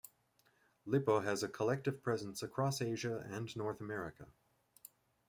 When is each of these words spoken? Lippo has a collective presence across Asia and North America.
Lippo 0.83 1.19
has 1.19 1.43
a 1.43 1.47
collective 1.47 2.01
presence 2.01 2.41
across 2.41 2.81
Asia 2.81 3.19
and 3.29 3.55
North 3.55 3.79
America. 3.81 4.29